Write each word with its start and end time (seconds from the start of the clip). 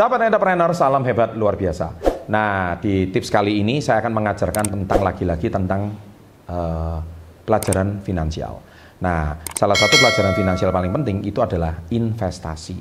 Sahabat 0.00 0.32
entrepreneur, 0.32 0.72
salam 0.72 1.04
hebat 1.04 1.36
luar 1.36 1.60
biasa. 1.60 1.92
Nah, 2.32 2.72
di 2.80 3.12
tips 3.12 3.28
kali 3.28 3.60
ini 3.60 3.84
saya 3.84 4.00
akan 4.00 4.16
mengajarkan 4.16 4.72
tentang 4.72 5.00
lagi-lagi 5.04 5.52
tentang 5.52 5.92
uh, 6.48 7.04
pelajaran 7.44 8.00
finansial. 8.00 8.64
Nah, 9.04 9.36
salah 9.52 9.76
satu 9.76 10.00
pelajaran 10.00 10.32
finansial 10.32 10.72
paling 10.72 10.88
penting 10.88 11.20
itu 11.20 11.44
adalah 11.44 11.84
investasi. 11.92 12.80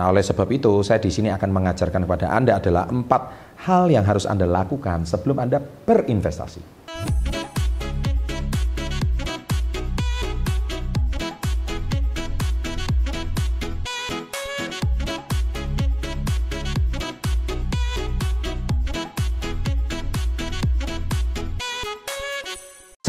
Nah, 0.00 0.08
oleh 0.08 0.24
sebab 0.24 0.48
itu 0.56 0.80
saya 0.80 1.04
di 1.04 1.12
sini 1.12 1.28
akan 1.36 1.52
mengajarkan 1.52 2.08
kepada 2.08 2.32
Anda 2.32 2.56
adalah 2.56 2.88
empat 2.88 3.22
hal 3.68 3.92
yang 3.92 4.08
harus 4.08 4.24
Anda 4.24 4.48
lakukan 4.48 5.04
sebelum 5.04 5.44
Anda 5.44 5.60
berinvestasi. 5.60 6.83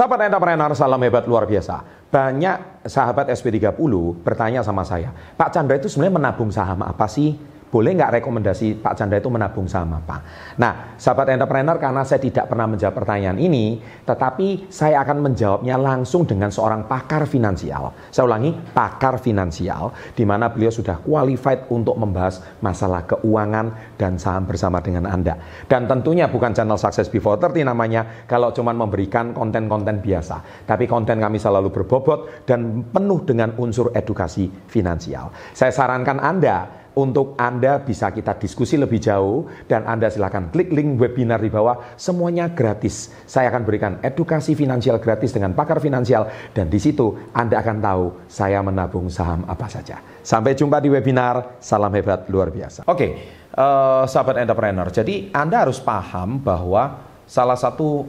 Sahabat 0.05 0.29
entrepreneur, 0.29 0.69
salam 0.77 1.01
hebat 1.01 1.25
luar 1.25 1.49
biasa. 1.49 1.81
Banyak 2.13 2.85
sahabat 2.85 3.25
SP30 3.25 3.73
bertanya 4.21 4.61
sama 4.61 4.85
saya, 4.85 5.09
Pak 5.33 5.49
Chandra 5.49 5.81
itu 5.81 5.89
sebenarnya 5.89 6.21
menabung 6.21 6.53
saham 6.53 6.85
apa 6.85 7.09
sih? 7.09 7.33
Boleh 7.75 7.91
nggak 7.91 8.23
rekomendasi 8.23 8.79
Pak 8.79 8.95
Chandra 8.95 9.19
itu 9.19 9.27
menabung 9.27 9.67
saham 9.67 9.99
apa? 9.99 10.23
Nah, 10.55 10.95
sahabat 10.95 11.35
entrepreneur, 11.35 11.75
karena 11.75 12.07
saya 12.07 12.23
tidak 12.23 12.47
pernah 12.47 12.71
menjawab 12.71 13.03
pertanyaan 13.03 13.35
ini, 13.35 13.83
tetapi 14.07 14.71
saya 14.71 15.03
akan 15.03 15.19
menjawabnya 15.19 15.75
langsung 15.75 16.23
dengan 16.23 16.47
seorang 16.55 16.87
pakar 16.87 17.27
finansial. 17.27 17.91
Saya 18.15 18.31
ulangi, 18.31 18.55
pakar 18.55 19.19
finansial, 19.19 19.91
di 20.15 20.23
mana 20.23 20.47
beliau 20.47 20.71
sudah 20.71 21.03
qualified 21.03 21.67
untuk 21.67 21.99
membahas 21.99 22.39
masalah 22.63 23.03
keuangan 23.03 23.99
dan 23.99 24.15
saham 24.15 24.47
bersama 24.47 24.79
dengan 24.79 25.11
Anda. 25.11 25.35
Dan 25.67 25.83
tentunya 25.91 26.31
bukan 26.31 26.55
channel 26.55 26.79
Success 26.79 27.11
Before 27.11 27.35
30 27.35 27.67
namanya, 27.67 28.23
kalau 28.23 28.55
cuma 28.55 28.71
memberikan 28.71 29.35
konten-konten 29.35 29.99
biasa. 29.99 30.63
Tapi 30.63 30.87
konten 30.87 31.19
kami 31.19 31.35
selalu 31.35 31.75
berbobot 31.75 32.47
dan 32.47 32.87
penuh 32.87 33.19
dengan 33.27 33.51
unsur 33.59 33.91
edukasi 33.91 34.47
finansial. 34.71 35.27
Saya 35.51 35.75
sarankan 35.75 36.23
Anda 36.23 36.84
untuk 36.95 37.35
Anda 37.35 37.83
bisa 37.83 38.09
kita 38.09 38.39
diskusi 38.39 38.79
lebih 38.79 39.03
jauh 39.03 39.47
dan 39.67 39.83
Anda 39.83 40.07
silahkan 40.07 40.49
klik 40.49 40.71
link 40.71 40.95
webinar 40.95 41.43
di 41.43 41.51
bawah 41.51 41.95
semuanya 41.99 42.47
gratis. 42.51 43.11
Saya 43.27 43.51
akan 43.51 43.63
berikan 43.67 43.99
edukasi 43.99 44.55
finansial 44.55 44.97
gratis 45.03 45.35
dengan 45.35 45.51
pakar 45.51 45.83
finansial 45.83 46.31
dan 46.55 46.71
di 46.71 46.79
situ 46.79 47.31
Anda 47.35 47.59
akan 47.59 47.77
tahu 47.83 48.05
saya 48.31 48.63
menabung 48.63 49.11
saham 49.11 49.43
apa 49.45 49.67
saja. 49.67 49.99
Sampai 50.23 50.55
jumpa 50.55 50.79
di 50.79 50.89
webinar. 50.89 51.59
Salam 51.61 51.93
hebat 51.93 52.25
luar 52.31 52.49
biasa. 52.49 52.87
Oke, 52.87 53.07
uh, 53.53 54.07
sahabat 54.07 54.41
entrepreneur. 54.41 54.87
Jadi 54.89 55.29
Anda 55.35 55.67
harus 55.67 55.77
paham 55.83 56.39
bahwa 56.41 57.03
salah 57.27 57.59
satu 57.59 58.07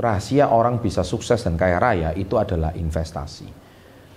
rahasia 0.00 0.48
orang 0.52 0.80
bisa 0.80 1.04
sukses 1.04 1.40
dan 1.44 1.56
kaya 1.56 1.80
raya 1.80 2.10
itu 2.16 2.36
adalah 2.36 2.76
investasi. 2.76 3.48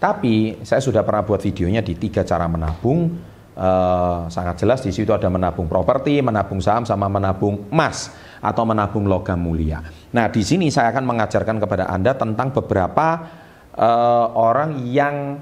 Tapi 0.04 0.64
saya 0.68 0.84
sudah 0.84 1.00
pernah 1.00 1.24
buat 1.24 1.40
videonya 1.40 1.80
di 1.80 1.96
tiga 1.96 2.28
cara 2.28 2.44
menabung 2.52 3.32
Uh, 3.54 4.26
sangat 4.34 4.66
jelas 4.66 4.82
di 4.82 4.90
situ 4.90 5.14
ada 5.14 5.30
menabung 5.30 5.70
properti, 5.70 6.18
menabung 6.26 6.58
saham, 6.58 6.90
sama 6.90 7.06
menabung 7.06 7.70
emas 7.70 8.10
atau 8.42 8.66
menabung 8.66 9.06
logam 9.06 9.38
mulia. 9.38 9.78
Nah, 10.10 10.26
di 10.34 10.42
sini 10.42 10.74
saya 10.74 10.90
akan 10.90 11.06
mengajarkan 11.06 11.62
kepada 11.62 11.86
Anda 11.86 12.18
tentang 12.18 12.50
beberapa 12.50 13.30
uh, 13.78 14.28
orang 14.34 14.82
yang 14.90 15.38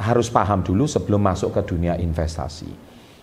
harus 0.00 0.32
paham 0.32 0.64
dulu 0.64 0.88
sebelum 0.88 1.20
masuk 1.20 1.60
ke 1.60 1.76
dunia 1.76 2.00
investasi. 2.00 2.72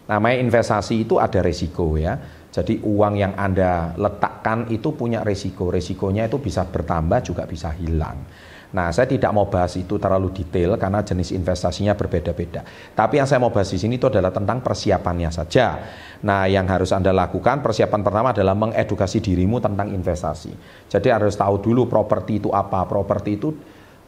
Namanya 0.07 0.40
investasi 0.46 1.03
itu 1.03 1.18
ada 1.18 1.41
resiko 1.41 1.97
ya. 1.97 2.16
Jadi 2.53 2.80
uang 2.86 3.13
yang 3.18 3.34
Anda 3.36 3.97
letakkan 3.97 4.69
itu 4.72 4.96
punya 4.96 5.25
resiko. 5.25 5.68
Resikonya 5.74 6.31
itu 6.31 6.40
bisa 6.40 6.63
bertambah 6.63 7.19
juga 7.25 7.44
bisa 7.50 7.74
hilang. 7.75 8.24
Nah, 8.68 8.92
saya 8.92 9.08
tidak 9.08 9.32
mau 9.32 9.48
bahas 9.48 9.80
itu 9.80 9.96
terlalu 9.96 10.36
detail 10.36 10.76
karena 10.76 11.00
jenis 11.00 11.32
investasinya 11.32 11.96
berbeda-beda. 11.96 12.68
Tapi 12.92 13.20
yang 13.20 13.28
saya 13.28 13.40
mau 13.40 13.48
bahas 13.48 13.72
di 13.72 13.80
sini 13.80 13.96
itu 13.96 14.12
adalah 14.12 14.32
tentang 14.36 14.60
persiapannya 14.60 15.32
saja. 15.32 15.80
Nah, 16.28 16.52
yang 16.52 16.68
harus 16.68 16.92
Anda 16.92 17.16
lakukan 17.16 17.64
persiapan 17.64 18.02
pertama 18.04 18.36
adalah 18.36 18.58
mengedukasi 18.60 19.24
dirimu 19.24 19.64
tentang 19.64 19.96
investasi. 19.96 20.52
Jadi 20.92 21.08
harus 21.08 21.40
tahu 21.40 21.64
dulu 21.64 21.88
properti 21.88 22.44
itu 22.44 22.52
apa. 22.52 22.84
Properti 22.84 23.40
itu 23.40 23.56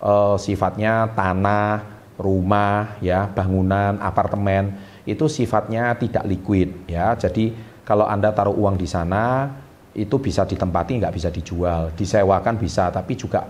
uh, 0.03 0.35
sifatnya 0.35 1.07
tanah, 1.15 2.03
rumah, 2.19 2.99
ya, 2.99 3.31
bangunan, 3.31 3.95
apartemen 4.03 4.75
itu 5.07 5.25
sifatnya 5.25 5.95
tidak 5.97 6.27
liquid, 6.27 6.85
ya. 6.85 7.15
Jadi 7.15 7.55
kalau 7.87 8.05
Anda 8.05 8.29
taruh 8.35 8.53
uang 8.53 8.77
di 8.77 8.85
sana 8.85 9.49
itu 9.97 10.21
bisa 10.21 10.45
ditempati 10.45 11.01
nggak 11.01 11.15
bisa 11.15 11.29
dijual, 11.33 11.89
disewakan 11.97 12.61
bisa, 12.61 12.93
tapi 12.93 13.17
juga 13.17 13.41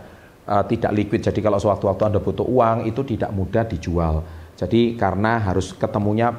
uh, 0.49 0.65
tidak 0.65 0.91
liquid. 0.97 1.21
Jadi 1.21 1.39
kalau 1.45 1.61
sewaktu-waktu 1.61 2.03
Anda 2.09 2.19
butuh 2.19 2.43
uang 2.43 2.89
itu 2.89 3.05
tidak 3.05 3.29
mudah 3.29 3.63
dijual. 3.69 4.25
Jadi 4.57 4.97
karena 4.97 5.37
harus 5.39 5.71
ketemunya 5.77 6.33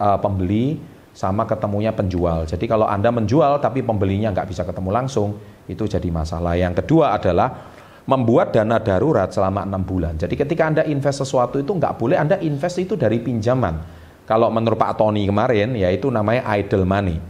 uh, 0.00 0.18
pembeli 0.18 0.80
sama 1.14 1.46
ketemunya 1.46 1.94
penjual. 1.94 2.48
Jadi 2.48 2.64
kalau 2.66 2.88
Anda 2.88 3.12
menjual 3.12 3.62
tapi 3.62 3.84
pembelinya 3.84 4.34
nggak 4.34 4.50
bisa 4.50 4.66
ketemu 4.66 4.90
langsung, 4.90 5.38
itu 5.70 5.86
jadi 5.86 6.08
masalah. 6.10 6.58
Yang 6.58 6.82
kedua 6.82 7.14
adalah 7.14 7.70
membuat 8.04 8.52
dana 8.52 8.82
darurat 8.82 9.30
selama 9.30 9.62
enam 9.62 9.86
bulan. 9.86 10.18
Jadi 10.18 10.34
ketika 10.34 10.66
Anda 10.66 10.82
invest 10.84 11.22
sesuatu 11.22 11.60
itu 11.62 11.70
nggak 11.70 11.94
boleh 12.00 12.18
Anda 12.18 12.40
invest 12.42 12.82
itu 12.82 12.98
dari 12.98 13.22
pinjaman. 13.22 14.02
Kalau 14.24 14.48
menurut 14.48 14.80
Pak 14.80 14.96
Tony 14.96 15.28
kemarin, 15.28 15.76
yaitu 15.76 16.08
namanya 16.08 16.48
idle 16.56 16.88
money, 16.88 17.20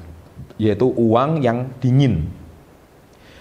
yaitu 0.62 0.86
uang 0.94 1.42
yang 1.42 1.74
dingin. 1.82 2.30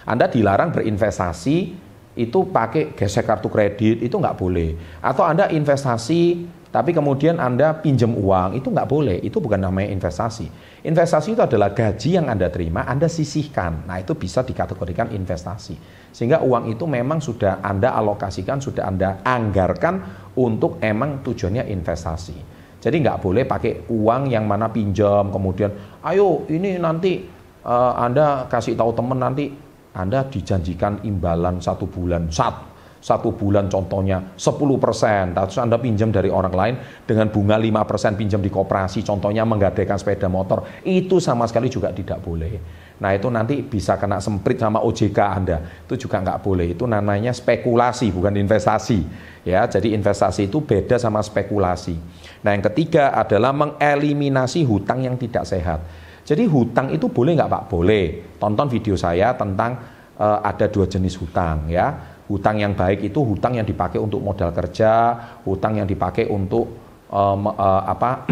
Anda 0.03 0.25
dilarang 0.27 0.73
berinvestasi 0.73 1.82
itu 2.13 2.45
pakai 2.49 2.93
gesek 2.93 3.25
kartu 3.25 3.49
kredit 3.49 4.05
itu 4.05 4.15
nggak 4.15 4.37
boleh. 4.37 4.77
Atau 5.01 5.25
Anda 5.25 5.49
investasi 5.49 6.45
tapi 6.73 6.89
kemudian 6.89 7.37
Anda 7.37 7.77
pinjam 7.77 8.17
uang 8.17 8.57
itu 8.57 8.73
nggak 8.73 8.89
boleh. 8.89 9.21
Itu 9.21 9.37
bukan 9.37 9.61
namanya 9.61 9.93
investasi. 9.93 10.49
Investasi 10.81 11.37
itu 11.37 11.41
adalah 11.45 11.69
gaji 11.69 12.17
yang 12.17 12.25
Anda 12.25 12.49
terima, 12.49 12.89
Anda 12.89 13.05
sisihkan. 13.05 13.85
Nah 13.85 14.01
itu 14.01 14.17
bisa 14.17 14.41
dikategorikan 14.41 15.13
investasi. 15.13 15.77
Sehingga 16.09 16.41
uang 16.41 16.73
itu 16.73 16.89
memang 16.89 17.21
sudah 17.21 17.61
Anda 17.61 17.93
alokasikan, 17.93 18.57
sudah 18.57 18.89
Anda 18.89 19.21
anggarkan 19.21 20.01
untuk 20.33 20.81
emang 20.81 21.21
tujuannya 21.21 21.69
investasi. 21.69 22.37
Jadi 22.81 22.95
nggak 23.05 23.21
boleh 23.21 23.45
pakai 23.45 23.85
uang 23.93 24.33
yang 24.33 24.49
mana 24.49 24.67
pinjam 24.73 25.29
kemudian, 25.29 25.71
ayo 26.03 26.43
ini 26.49 26.81
nanti 26.81 27.21
uh, 27.63 27.93
Anda 27.95 28.49
kasih 28.49 28.73
tahu 28.73 28.91
teman 28.97 29.21
nanti 29.21 29.55
anda 29.93 30.25
dijanjikan 30.25 31.05
imbalan 31.05 31.61
satu 31.61 31.85
bulan, 31.85 32.29
satu 32.33 32.73
satu 33.03 33.35
bulan 33.35 33.67
contohnya 33.67 34.31
10 34.39 34.79
persen, 34.79 35.35
terus 35.35 35.59
Anda 35.59 35.75
pinjam 35.75 36.07
dari 36.07 36.31
orang 36.31 36.55
lain 36.55 36.75
dengan 37.03 37.27
bunga 37.27 37.59
5 37.59 37.83
persen 37.83 38.15
pinjam 38.15 38.39
di 38.39 38.47
koperasi, 38.47 39.03
contohnya 39.03 39.43
menggadaikan 39.43 39.99
sepeda 39.99 40.31
motor, 40.31 40.63
itu 40.87 41.19
sama 41.19 41.43
sekali 41.43 41.67
juga 41.67 41.91
tidak 41.91 42.23
boleh. 42.23 42.55
Nah 43.03 43.11
itu 43.11 43.27
nanti 43.27 43.59
bisa 43.59 43.99
kena 43.99 44.23
semprit 44.23 44.55
sama 44.55 44.79
OJK 44.79 45.19
Anda, 45.19 45.59
itu 45.83 46.07
juga 46.07 46.23
nggak 46.23 46.39
boleh, 46.39 46.79
itu 46.79 46.87
namanya 46.87 47.35
spekulasi 47.35 48.07
bukan 48.15 48.39
investasi. 48.39 49.03
Ya, 49.43 49.67
jadi 49.67 49.91
investasi 49.99 50.47
itu 50.47 50.63
beda 50.63 50.95
sama 50.95 51.19
spekulasi. 51.19 51.99
Nah 52.47 52.55
yang 52.55 52.63
ketiga 52.71 53.11
adalah 53.11 53.51
mengeliminasi 53.51 54.63
hutang 54.63 55.03
yang 55.03 55.19
tidak 55.19 55.43
sehat. 55.43 55.83
Jadi 56.23 56.47
hutang 56.47 56.87
itu 56.95 57.11
boleh 57.11 57.35
nggak 57.35 57.51
Pak? 57.51 57.63
Boleh. 57.67 58.35
Tonton 58.39 58.71
video 58.71 58.95
saya 58.95 59.35
tentang 59.35 59.75
uh, 60.15 60.39
ada 60.39 60.71
dua 60.71 60.87
jenis 60.87 61.19
hutang 61.19 61.67
ya. 61.67 62.15
Hutang 62.31 62.63
yang 62.63 62.71
baik 62.71 63.03
itu 63.03 63.19
hutang 63.19 63.59
yang 63.59 63.67
dipakai 63.67 63.99
untuk 63.99 64.23
modal 64.23 64.55
kerja, 64.55 65.13
hutang 65.43 65.83
yang 65.83 65.87
dipakai 65.87 66.31
untuk 66.31 66.71
uh, 67.11 67.35
uh, 67.35 67.83
apa 67.83 68.23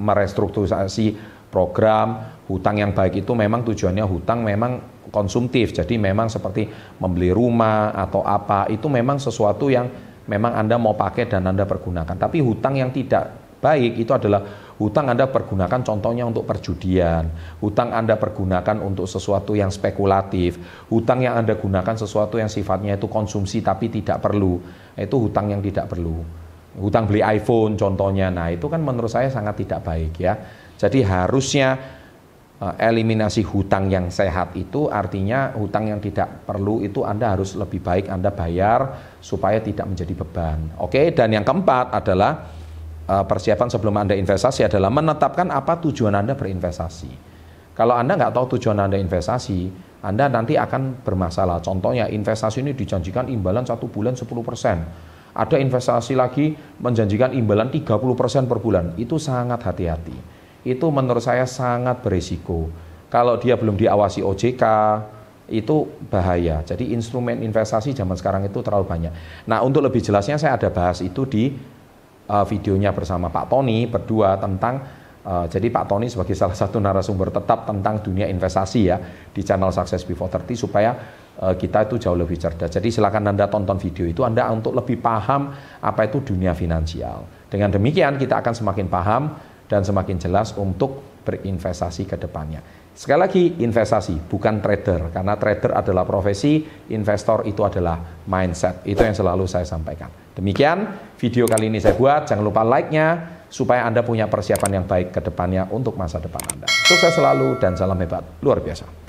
merestrukturisasi 0.04 1.16
program. 1.48 2.40
Hutang 2.52 2.84
yang 2.84 2.92
baik 2.92 3.24
itu 3.24 3.32
memang 3.32 3.64
tujuannya 3.64 4.04
hutang 4.04 4.44
memang 4.44 4.84
konsumtif. 5.08 5.72
Jadi 5.72 5.96
memang 5.96 6.28
seperti 6.28 6.68
membeli 7.00 7.32
rumah 7.32 7.96
atau 7.96 8.20
apa 8.28 8.68
itu 8.68 8.92
memang 8.92 9.16
sesuatu 9.16 9.72
yang 9.72 9.88
memang 10.28 10.60
Anda 10.60 10.76
mau 10.76 10.92
pakai 10.92 11.32
dan 11.32 11.48
Anda 11.48 11.64
pergunakan. 11.64 12.20
Tapi 12.20 12.44
hutang 12.44 12.76
yang 12.76 12.92
tidak 12.92 13.56
baik 13.62 13.96
itu 13.96 14.12
adalah 14.12 14.71
hutang 14.82 15.14
Anda 15.14 15.30
pergunakan 15.30 15.86
contohnya 15.86 16.26
untuk 16.26 16.50
perjudian, 16.50 17.30
hutang 17.62 17.94
Anda 17.94 18.18
pergunakan 18.18 18.82
untuk 18.82 19.06
sesuatu 19.06 19.54
yang 19.54 19.70
spekulatif, 19.70 20.58
hutang 20.90 21.22
yang 21.22 21.38
Anda 21.38 21.54
gunakan 21.54 21.94
sesuatu 21.94 22.42
yang 22.42 22.50
sifatnya 22.50 22.98
itu 22.98 23.06
konsumsi 23.06 23.62
tapi 23.62 23.94
tidak 23.94 24.26
perlu, 24.26 24.58
itu 24.98 25.16
hutang 25.22 25.54
yang 25.54 25.62
tidak 25.62 25.86
perlu. 25.86 26.26
Hutang 26.82 27.06
beli 27.06 27.22
iPhone 27.22 27.78
contohnya, 27.78 28.34
nah 28.34 28.50
itu 28.50 28.66
kan 28.66 28.82
menurut 28.82 29.12
saya 29.12 29.30
sangat 29.30 29.62
tidak 29.62 29.86
baik 29.86 30.18
ya. 30.18 30.34
Jadi 30.82 31.06
harusnya 31.06 31.78
eh, 32.58 32.76
eliminasi 32.90 33.46
hutang 33.46 33.86
yang 33.86 34.10
sehat 34.10 34.58
itu 34.58 34.90
artinya 34.90 35.54
hutang 35.54 35.94
yang 35.94 36.02
tidak 36.02 36.48
perlu 36.50 36.82
itu 36.82 37.06
Anda 37.06 37.38
harus 37.38 37.54
lebih 37.54 37.86
baik 37.86 38.10
Anda 38.10 38.34
bayar 38.34 38.98
supaya 39.22 39.62
tidak 39.62 39.94
menjadi 39.94 40.14
beban. 40.16 40.80
Oke, 40.82 41.14
dan 41.14 41.36
yang 41.36 41.46
keempat 41.46 41.92
adalah 41.92 42.61
persiapan 43.12 43.68
sebelum 43.68 43.96
Anda 44.00 44.16
investasi 44.16 44.64
adalah 44.68 44.88
menetapkan 44.88 45.52
apa 45.52 45.80
tujuan 45.84 46.16
Anda 46.16 46.38
berinvestasi. 46.38 47.12
Kalau 47.76 47.96
Anda 47.96 48.16
nggak 48.16 48.32
tahu 48.36 48.58
tujuan 48.58 48.78
Anda 48.80 49.00
investasi, 49.00 49.60
Anda 50.04 50.28
nanti 50.32 50.56
akan 50.56 51.04
bermasalah. 51.04 51.60
Contohnya 51.60 52.08
investasi 52.08 52.64
ini 52.64 52.72
dijanjikan 52.76 53.28
imbalan 53.32 53.68
satu 53.68 53.88
bulan 53.88 54.16
10%. 54.16 55.32
Ada 55.32 55.56
investasi 55.56 56.14
lagi 56.16 56.52
menjanjikan 56.84 57.32
imbalan 57.32 57.72
30% 57.72 58.52
per 58.52 58.60
bulan. 58.60 59.00
Itu 59.00 59.16
sangat 59.16 59.64
hati-hati. 59.64 60.18
Itu 60.68 60.92
menurut 60.92 61.24
saya 61.24 61.48
sangat 61.48 62.04
berisiko. 62.04 62.68
Kalau 63.08 63.40
dia 63.40 63.56
belum 63.56 63.80
diawasi 63.80 64.24
OJK, 64.24 64.64
itu 65.52 65.88
bahaya. 66.08 66.64
Jadi 66.64 66.96
instrumen 66.96 67.44
investasi 67.44 67.92
zaman 67.92 68.16
sekarang 68.16 68.48
itu 68.48 68.64
terlalu 68.64 68.88
banyak. 68.88 69.14
Nah 69.52 69.60
untuk 69.62 69.84
lebih 69.84 70.00
jelasnya 70.00 70.40
saya 70.40 70.56
ada 70.56 70.72
bahas 70.72 71.04
itu 71.04 71.28
di 71.28 71.52
uh, 72.32 72.46
videonya 72.48 72.96
bersama 72.96 73.28
Pak 73.28 73.52
Tony 73.52 73.84
berdua 73.92 74.40
tentang 74.40 74.80
uh, 75.28 75.46
jadi 75.52 75.68
Pak 75.68 75.86
Tony 75.92 76.08
sebagai 76.08 76.32
salah 76.32 76.56
satu 76.56 76.80
narasumber 76.80 77.36
tetap 77.36 77.68
tentang 77.68 78.00
dunia 78.00 78.32
investasi 78.32 78.80
ya 78.88 78.98
di 79.36 79.44
channel 79.44 79.76
Success 79.76 80.08
Before 80.08 80.32
30 80.32 80.56
supaya 80.56 80.96
uh, 81.44 81.54
kita 81.60 81.92
itu 81.92 82.00
jauh 82.00 82.16
lebih 82.16 82.40
cerdas. 82.40 82.72
Jadi 82.72 82.88
silakan 82.88 83.36
Anda 83.36 83.52
tonton 83.52 83.76
video 83.76 84.08
itu 84.08 84.24
Anda 84.24 84.48
untuk 84.48 84.72
lebih 84.72 85.04
paham 85.04 85.52
apa 85.84 86.08
itu 86.08 86.24
dunia 86.24 86.56
finansial. 86.56 87.28
Dengan 87.52 87.76
demikian 87.76 88.16
kita 88.16 88.40
akan 88.40 88.54
semakin 88.56 88.88
paham 88.88 89.36
dan 89.68 89.84
semakin 89.84 90.16
jelas 90.16 90.56
untuk 90.56 91.04
berinvestasi 91.22 92.10
ke 92.10 92.18
depannya. 92.18 92.81
Sekali 93.02 93.18
lagi 93.18 93.44
investasi 93.66 94.30
bukan 94.30 94.62
trader 94.62 95.10
karena 95.10 95.34
trader 95.34 95.74
adalah 95.74 96.06
profesi, 96.06 96.62
investor 96.94 97.42
itu 97.50 97.66
adalah 97.66 97.98
mindset. 98.30 98.86
Itu 98.86 99.02
yang 99.02 99.18
selalu 99.18 99.50
saya 99.50 99.66
sampaikan. 99.66 100.14
Demikian 100.38 100.86
video 101.18 101.50
kali 101.50 101.74
ini 101.74 101.82
saya 101.82 101.98
buat. 101.98 102.30
Jangan 102.30 102.46
lupa 102.46 102.62
like-nya 102.62 103.42
supaya 103.50 103.90
Anda 103.90 104.06
punya 104.06 104.30
persiapan 104.30 104.72
yang 104.78 104.86
baik 104.86 105.18
ke 105.18 105.22
depannya 105.26 105.66
untuk 105.74 105.98
masa 105.98 106.22
depan 106.22 106.46
Anda. 106.46 106.70
Sukses 106.86 107.18
selalu 107.18 107.58
dan 107.58 107.74
salam 107.74 107.98
hebat 107.98 108.22
luar 108.38 108.62
biasa. 108.62 109.01